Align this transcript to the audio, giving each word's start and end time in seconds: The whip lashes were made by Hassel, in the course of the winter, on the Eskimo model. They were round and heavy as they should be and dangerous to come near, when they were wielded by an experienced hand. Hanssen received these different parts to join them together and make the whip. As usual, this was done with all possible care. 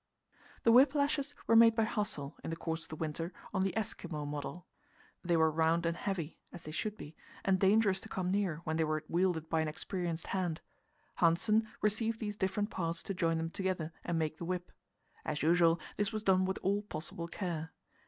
The 0.63 0.71
whip 0.71 0.95
lashes 0.95 1.35
were 1.45 1.55
made 1.55 1.75
by 1.75 1.83
Hassel, 1.83 2.35
in 2.43 2.49
the 2.49 2.55
course 2.55 2.81
of 2.81 2.89
the 2.89 2.95
winter, 2.95 3.31
on 3.53 3.61
the 3.61 3.71
Eskimo 3.77 4.25
model. 4.27 4.65
They 5.23 5.37
were 5.37 5.51
round 5.51 5.85
and 5.85 5.95
heavy 5.95 6.39
as 6.51 6.63
they 6.63 6.71
should 6.71 6.97
be 6.97 7.15
and 7.45 7.59
dangerous 7.59 8.01
to 8.01 8.09
come 8.09 8.31
near, 8.31 8.61
when 8.63 8.77
they 8.77 8.83
were 8.83 9.03
wielded 9.07 9.47
by 9.47 9.61
an 9.61 9.67
experienced 9.67 10.25
hand. 10.25 10.59
Hanssen 11.19 11.67
received 11.81 12.19
these 12.19 12.35
different 12.35 12.71
parts 12.71 13.03
to 13.03 13.13
join 13.13 13.37
them 13.37 13.51
together 13.51 13.93
and 14.03 14.17
make 14.17 14.39
the 14.39 14.45
whip. 14.45 14.71
As 15.23 15.43
usual, 15.43 15.79
this 15.97 16.11
was 16.11 16.23
done 16.23 16.45
with 16.45 16.57
all 16.63 16.81
possible 16.81 17.27
care. 17.27 17.71